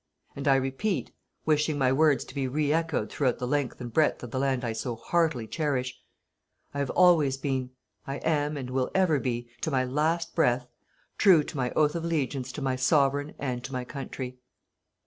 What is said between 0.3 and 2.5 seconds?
And I repeat, wishing my words to be